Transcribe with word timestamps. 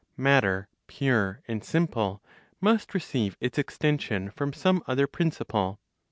Matter 0.17 0.67
pure 0.87 1.41
and 1.47 1.63
simple 1.63 2.23
must 2.59 2.95
receive 2.95 3.37
its 3.39 3.59
extension 3.59 4.31
from 4.31 4.51
some 4.51 4.81
other 4.87 5.05
principle. 5.05 5.79